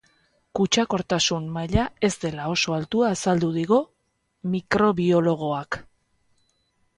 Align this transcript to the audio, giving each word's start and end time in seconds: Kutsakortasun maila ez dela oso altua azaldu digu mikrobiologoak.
Kutsakortasun 0.59 1.43
maila 1.57 1.83
ez 2.09 2.11
dela 2.23 2.47
oso 2.53 2.73
altua 2.77 3.11
azaldu 3.17 3.51
digu 3.59 3.79
mikrobiologoak. 4.55 5.81